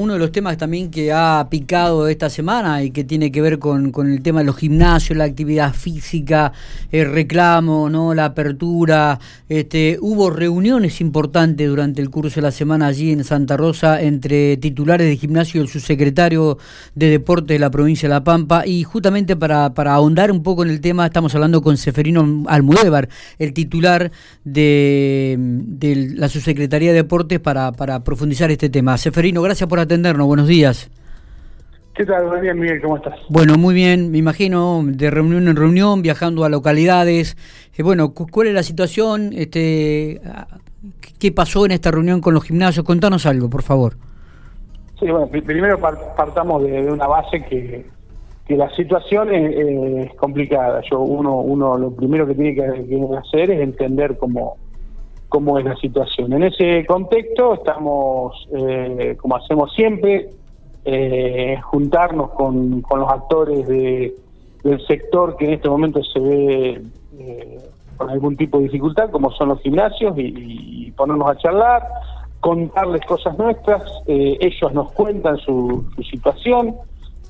[0.00, 3.58] Uno de los temas también que ha picado esta semana y que tiene que ver
[3.58, 6.54] con, el tema de los gimnasios, la actividad física,
[6.90, 9.18] el reclamo, no, la apertura.
[9.46, 14.56] Este, hubo reuniones importantes durante el curso de la semana allí en Santa Rosa entre
[14.56, 16.56] titulares de gimnasio y el subsecretario
[16.94, 18.66] de Deportes de la provincia de La Pampa.
[18.66, 23.52] Y justamente para, ahondar un poco en el tema, estamos hablando con Seferino Almudévar, el
[23.52, 24.10] titular
[24.44, 25.36] de,
[26.16, 28.96] la subsecretaría de Deportes, para, para profundizar este tema.
[28.96, 30.28] Seferino, gracias por atendernos.
[30.28, 30.88] Buenos días.
[31.94, 32.26] ¿Qué tal?
[32.26, 32.80] Buen día, Miguel.
[32.80, 33.18] ¿Cómo estás?
[33.28, 34.12] Bueno, muy bien.
[34.12, 37.36] Me imagino de reunión en reunión, viajando a localidades.
[37.76, 39.32] Eh, bueno, ¿cuál es la situación?
[39.34, 40.20] Este,
[41.18, 42.86] ¿Qué pasó en esta reunión con los gimnasios?
[42.86, 43.94] Contanos algo, por favor.
[45.00, 47.84] Sí, bueno, primero partamos de, una base que,
[48.46, 50.82] que la situación es, complicada.
[50.88, 54.56] Yo uno, uno lo primero que tiene que, que hacer es entender cómo
[55.30, 56.32] cómo es la situación.
[56.32, 60.28] En ese contexto estamos, eh, como hacemos siempre,
[60.84, 64.12] eh, juntarnos con, con, los actores de,
[64.64, 66.82] del sector que en este momento se ve
[67.18, 67.58] eh,
[67.96, 71.86] con algún tipo de dificultad, como son los gimnasios, y, ponernos a charlar,
[72.40, 76.74] contarles cosas nuestras, ellos nos cuentan su, su situación.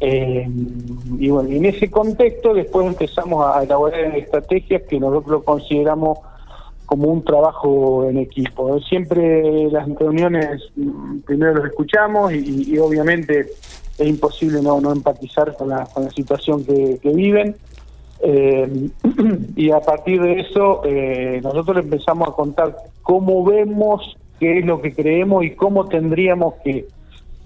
[0.01, 6.19] y bueno, en ese contexto después empezamos a elaborar estrategias que nosotros consideramos
[6.91, 8.81] como un trabajo en equipo.
[8.81, 13.47] Siempre las reuniones mm, primero los escuchamos y, obviamente
[13.97, 17.55] es imposible no, no empatizar con la, con la situación que, viven.
[18.25, 18.89] Eh,
[19.57, 24.83] y a partir de eso eh, nosotros empezamos a contar cómo vemos, qué es lo
[24.83, 26.89] que creemos y cómo tendríamos que,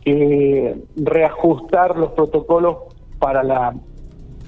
[0.03, 2.77] que reajustar los protocolos
[3.19, 3.75] para la,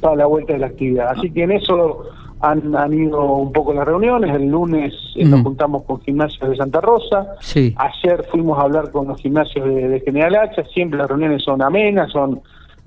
[0.00, 1.08] para la vuelta de la actividad.
[1.10, 2.06] Así que en eso
[2.40, 4.34] han, han ido un poco las reuniones.
[4.34, 7.36] El lunes eh, nos juntamos con gimnasios de Santa Rosa.
[7.40, 7.74] Sí.
[7.76, 10.64] Ayer fuimos a hablar con los gimnasios de, General Hacha.
[10.64, 12.40] Siempre las reuniones son amenas, son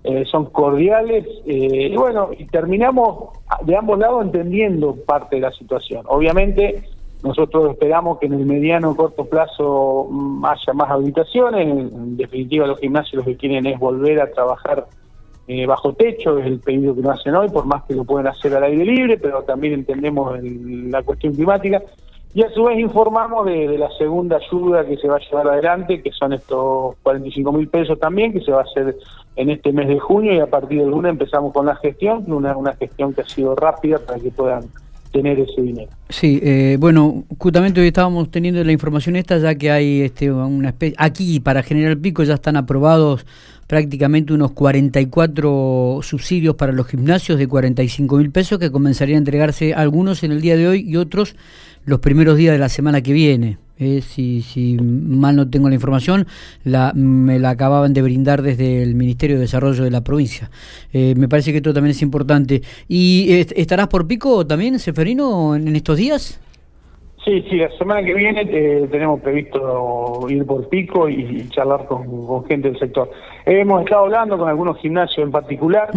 [0.04, 1.26] eh, son cordiales.
[1.46, 3.30] Eh, y bueno, y terminamos
[3.66, 6.06] de ambos lados entendiendo parte de la situación.
[6.08, 6.84] Obviamente,
[7.24, 11.68] nosotros esperamos que en el mediano o corto plazo mm, haya más habitaciones.
[11.68, 14.88] En definitiva, los gimnasios lo que quieren es volver a trabajar
[15.52, 18.28] eh, bajo techo, es el pedido que nos hacen hoy, por más que lo pueden
[18.28, 21.82] hacer al aire libre, pero también entendemos la cuestión climática.
[22.36, 26.04] Y a su vez informamos de, la segunda ayuda que se va a llevar adelante,
[26.04, 28.96] que son estos 45 mil pesos también, que se va a hacer
[29.38, 32.56] en este mes de junio y a partir del lunes empezamos con la gestión, una,
[32.56, 34.66] una gestión que ha sido rápida para que puedan
[35.12, 35.90] tener ese dinero.
[36.10, 40.70] Sí, eh, bueno, justamente hoy estábamos teniendo la información esta, ya que hay este, una
[40.70, 43.26] especie, aquí para General Pico ya están aprobados
[43.68, 49.74] prácticamente unos 44 subsidios para los gimnasios de 45 mil pesos que comenzarían a entregarse
[49.76, 51.36] algunos en el día de hoy y otros
[51.86, 53.58] los primeros días de la semana que viene.
[53.80, 56.28] Eh, si, si mal no tengo la información,
[56.66, 60.50] la, me la acababan de brindar desde el Ministerio de Desarrollo de la provincia.
[60.92, 62.62] Eh, me parece que esto también es importante.
[62.90, 66.42] ¿Y estarás por pico también, Seferino, en estos días?
[67.26, 72.46] Sí, sí, la semana que viene eh, tenemos previsto ir por pico y, charlar con,
[72.46, 73.12] gente del sector.
[73.46, 75.92] Hemos estado hablando con algunos gimnasios en particular,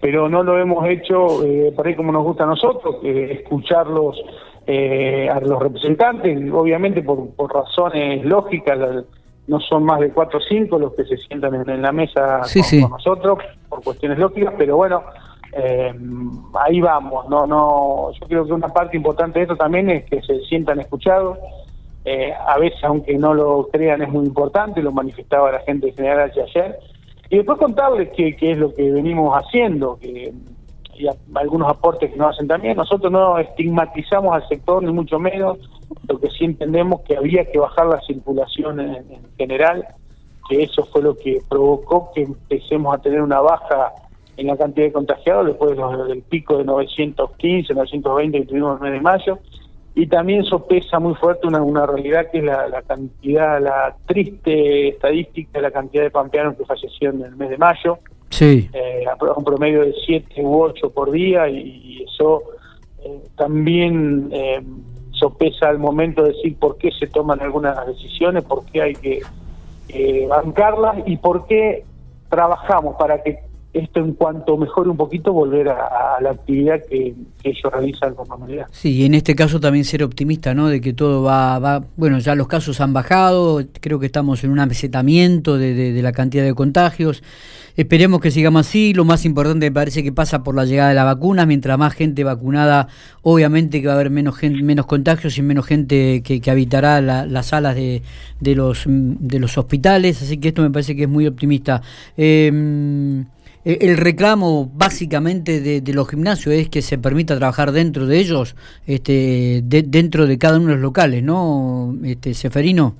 [0.00, 4.22] pero no lo hemos hecho eh, por ahí como nos gusta a nosotros, escucharlos
[4.66, 9.04] eh, a los representantes, obviamente por, razones lógicas,
[9.46, 12.42] no son más de cuatro o cinco los que se sientan en, la mesa
[12.80, 13.38] con nosotros,
[13.68, 15.02] por cuestiones lógicas, pero bueno
[15.52, 15.94] eh,
[16.60, 20.20] ahí vamos, no, no, yo creo que una parte importante de esto también es que
[20.20, 21.38] se sientan escuchados,
[22.04, 26.30] eh, a veces aunque no lo crean es muy importante, lo manifestaba la gente general
[26.36, 26.78] ayer,
[27.30, 30.32] y después contarles qué, qué es lo que venimos haciendo, que,
[30.98, 35.58] y algunos aportes que nos hacen también, nosotros no estigmatizamos al sector ni mucho menos,
[36.08, 39.86] lo que sí entendemos que había que bajar la circulación en, en general,
[40.48, 43.92] que eso fue lo que provocó que empecemos a tener una baja
[44.36, 45.76] en la cantidad de contagiados después
[46.08, 49.38] del pico de 915, 920 que tuvimos el mes de mayo.
[49.94, 55.52] Y también sopesa muy fuerte una, una realidad que es la, cantidad, la triste estadística
[55.54, 57.98] de la cantidad de pampeanos que fallecieron en el mes de mayo.
[58.30, 58.68] Sí.
[58.72, 59.04] Eh,
[59.36, 62.42] un promedio de 7 u 8 por día y, eso
[63.04, 64.62] eh, también eh,
[65.12, 69.20] sopesa al momento de decir por qué se toman algunas decisiones, por qué hay que
[70.28, 71.84] bancarlas y por qué
[72.28, 73.38] trabajamos para que
[73.78, 77.14] esto en cuanto mejore un poquito volver a, la actividad que,
[77.44, 78.66] ellos realizan con normalidad.
[78.72, 80.68] Sí, y en este caso también ser optimista, ¿no?
[80.68, 84.50] De que todo va, va, bueno, ya los casos han bajado, creo que estamos en
[84.50, 87.22] un amesetamiento de, la cantidad de contagios.
[87.76, 88.94] Esperemos que sigamos así.
[88.94, 91.46] Lo más importante me parece que pasa por la llegada de la vacuna.
[91.46, 92.88] Mientras más gente vacunada,
[93.22, 97.46] obviamente que va a haber menos gente, menos contagios y menos gente que, habitará las
[97.46, 98.02] salas de,
[98.40, 100.22] de, los, de los hospitales.
[100.22, 101.82] Así que esto me parece que es muy optimista.
[102.16, 103.22] Eh,
[103.66, 108.54] el reclamo básicamente de, los gimnasios es que se permita trabajar dentro de ellos,
[108.86, 112.94] este, dentro de cada uno de los locales, ¿no, este, Seferino?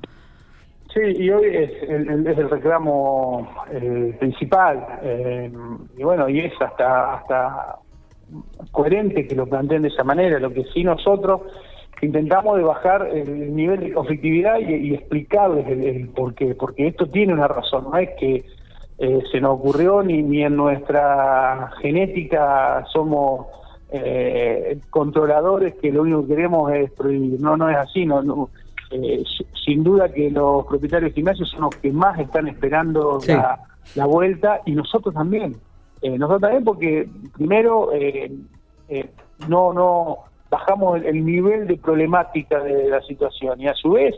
[0.93, 5.53] Sí, y hoy es el, es el reclamo eh, principal, eh,
[5.97, 7.77] y bueno, y es hasta, hasta
[8.73, 11.43] coherente que lo planteen de esa manera, lo que sí nosotros
[12.03, 17.07] intentamos de bajar el nivel de conflictividad y, explicarles el, el por qué, porque esto
[17.07, 18.45] tiene una razón, no es que
[18.99, 23.47] eh, se nos ocurrió, ni, ni en nuestra genética somos
[23.91, 27.39] eh, controladores que lo único que queremos es prohibir.
[27.41, 28.07] No, no es así.
[28.07, 28.49] No, no
[28.91, 29.23] eh,
[29.65, 34.61] sin duda que los propietarios de gimnasios son los que más están esperando la, vuelta
[34.65, 35.57] y nosotros también.
[36.03, 37.91] nosotros también porque primero
[39.49, 44.15] no, no bajamos el, nivel de problemática de la situación y a su vez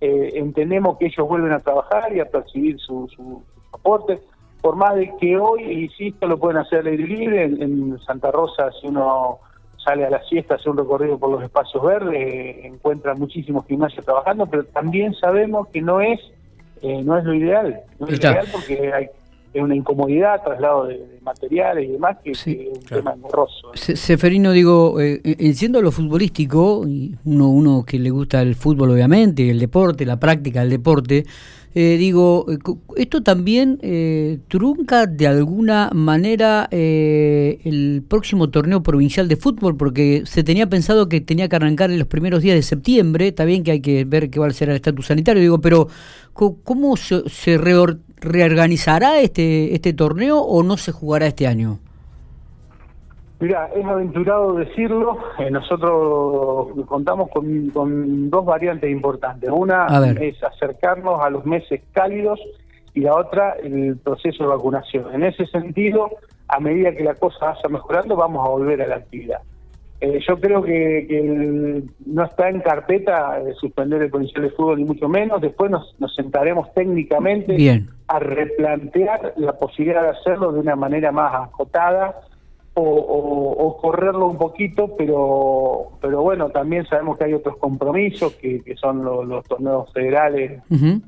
[0.00, 4.20] entendemos que ellos vuelven a trabajar y a percibir su, su aporte,
[4.60, 8.70] por más de que hoy, insisto, lo pueden hacer al aire libre, en, Santa Rosa
[8.80, 9.38] si uno
[9.82, 14.46] sale a la siesta, hace un recorrido por los espacios verdes, encuentra muchísimos gimnasios trabajando,
[14.46, 16.20] pero también sabemos que no es
[16.82, 19.08] eh, no es lo ideal, no es lo ideal porque hay
[19.60, 23.72] una incomodidad, traslado de, materiales y demás, que, es un tema engorroso.
[23.74, 29.50] Seferino, digo, eh, enciendo lo futbolístico, y uno, uno que le gusta el fútbol obviamente,
[29.50, 31.26] el deporte, la práctica del deporte,
[31.72, 32.58] eh, digo, eh,
[32.96, 40.42] esto también eh, trunca de alguna manera el próximo torneo provincial de fútbol, porque se
[40.42, 43.70] tenía pensado que tenía que arrancar en los primeros días de septiembre, está bien que
[43.72, 45.88] hay que ver qué va a ser el estatus sanitario, digo, pero
[46.32, 51.78] ¿cómo se, se reorganizará este, este torneo o no se jugará este año?
[53.40, 55.18] Mira, es aventurado decirlo.
[55.38, 59.48] Eh, nosotros contamos con, dos variantes importantes.
[59.50, 59.86] Una
[60.20, 62.38] es acercarnos a los meses cálidos
[62.92, 65.14] y la otra el proceso de vacunación.
[65.14, 66.10] En ese sentido,
[66.48, 69.40] a medida que la cosa vaya mejorando, vamos a volver a la actividad.
[70.02, 74.84] Eh, yo creo que, no está en carpeta de suspender el provincial de fútbol ni
[74.84, 75.40] mucho menos.
[75.40, 81.48] Después nos, nos sentaremos técnicamente a replantear la posibilidad de hacerlo de una manera más
[81.48, 82.20] acotada
[82.74, 89.04] o, correrlo un poquito, pero pero bueno, también sabemos que hay otros compromisos que, son
[89.04, 91.00] los, torneos federales, eh,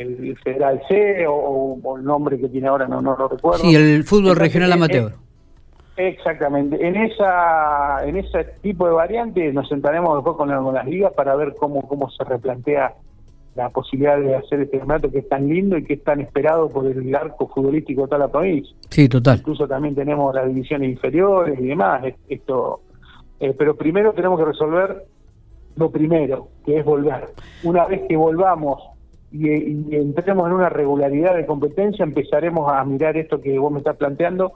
[0.00, 3.64] el, Federal C o, el nombre que tiene ahora no, no lo recuerdo.
[3.64, 5.12] Sí, el fútbol regional amateur.
[5.96, 6.86] exactamente.
[6.86, 11.34] En esa en ese tipo de variantes nos sentaremos después con, con las ligas para
[11.34, 12.94] ver cómo cómo se replantea
[13.54, 16.68] la posibilidad de hacer este campeonato que es tan lindo y que es tan esperado
[16.68, 18.74] por el arco futbolístico de toda la provincia.
[18.88, 19.38] Sí, total.
[19.38, 22.04] Incluso también tenemos las divisiones inferiores y demás.
[22.28, 22.80] Esto,
[23.40, 25.04] eh, pero primero tenemos que resolver
[25.76, 27.28] lo primero, que es volver.
[27.64, 28.82] Una vez que volvamos
[29.32, 33.78] y, y entremos en una regularidad de competencia, empezaremos a mirar esto que vos me
[33.78, 34.54] estás planteando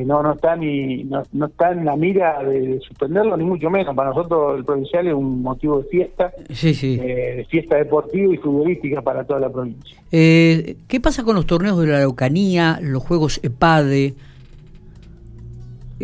[0.00, 3.94] no no está ni no, está en la mira de, suspenderlo ni mucho menos.
[3.94, 6.98] Para nosotros el provincial es un motivo de fiesta sí, sí.
[7.00, 9.98] Eh, de fiesta deportiva y futbolística para toda la provincia.
[10.10, 14.14] Eh, qué pasa con los torneos de la Araucanía los juegos EPADE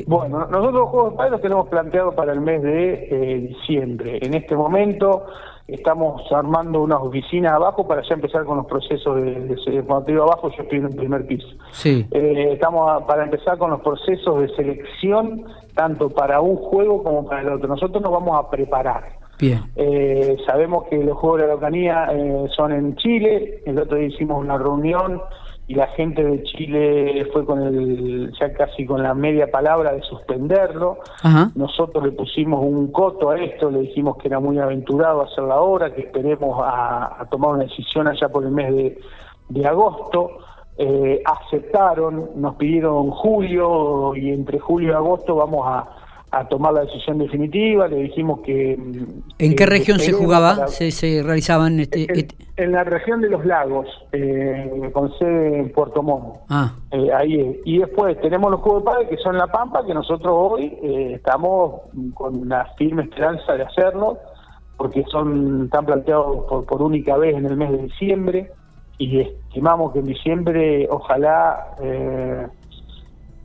[0.07, 4.35] bueno nosotros los juegos EPADE los tenemos planteados para el mes de eh, diciembre en
[4.35, 5.27] este momento
[5.69, 10.13] Estamos armando unas oficinas abajo para ya empezar con los procesos de, de, cuando te
[10.13, 11.47] digo abajo yo estoy en el primer piso.
[11.73, 12.07] Sí.
[12.11, 17.43] Eh, estamos para empezar con los procesos de selección tanto para un juego como para
[17.43, 17.69] el otro.
[17.69, 19.19] Nosotros nos vamos a preparar.
[19.39, 19.61] Bien.
[19.77, 23.63] Eh, sabemos que los Juegos de la Locanía eh, son en Chile.
[23.67, 25.21] El otro día hicimos una reunión
[25.69, 30.01] y la gente de Chile fue con el ya casi con la media palabra de
[30.01, 30.97] suspenderlo.
[31.55, 35.95] Nosotros le pusimos un coto a esto, le dijimos que era muy aventurado hacerlo ahora,
[35.95, 38.99] que esperemos a, tomar una decisión allá por el mes de,
[39.51, 40.39] de agosto.
[40.79, 45.87] Eh, aceptaron, nos pidieron julio y entre julio y agosto vamos a,
[46.31, 48.79] a tomar la decisión definitiva, le dijimos que...
[49.39, 50.69] ¿En qué región se jugaba?
[50.69, 55.59] Se, se, realizaban este, en, este en, la región de los lagos, eh, con sede
[55.59, 56.37] en Puerto Montt.
[56.51, 56.75] Ah.
[56.91, 60.33] Eh, ahí Y después tenemos los Juegos de Padre, que son La Pampa, que nosotros
[60.37, 61.83] hoy eh, estamos
[62.15, 64.19] con una firme esperanza de hacerlo,
[64.77, 68.53] porque son están planteados por, por única vez en el mes de diciembre,
[68.99, 71.75] y estimamos que en diciembre ojalá...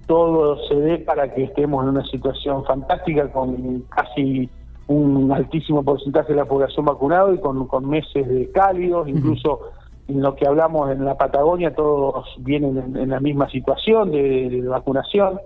[0.05, 4.49] Todo se dé para que estemos en una situación fantástica con casi
[4.87, 9.71] un altísimo porcentaje de la población vacunado y con, con meses de cálidos, incluso
[10.07, 15.39] en lo que hablamos en la Patagonia todos vienen en, la misma situación de, vacunación.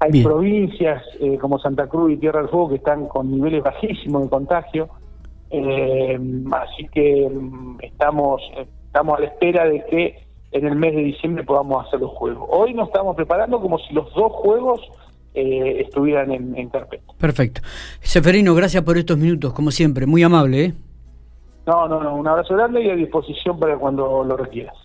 [0.00, 4.24] Hay provincias eh, como Santa Cruz y Tierra del Fuego que están con niveles bajísimos
[4.24, 4.88] de contagio,
[5.50, 6.18] eh,
[6.50, 8.42] así que mm, estamos,
[8.86, 12.46] estamos a la espera de que en el mes de diciembre podamos hacer los juegos.
[12.50, 14.80] Hoy nos estamos preparando como si los dos juegos
[15.34, 17.12] eh, estuvieran en, en, carpeta.
[17.18, 17.62] Perfecto.
[18.00, 20.64] Seferino, gracias por estos minutos, como siempre, muy amable.
[20.64, 20.74] ¿eh?
[21.66, 24.76] No, no, no, un abrazo grande y a disposición para cuando lo requieras.